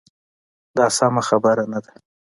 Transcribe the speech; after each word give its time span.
دا 0.77 0.85
سمه 0.97 1.21
خبره 1.29 1.63
نه 1.73 1.79
ده. 1.83 1.91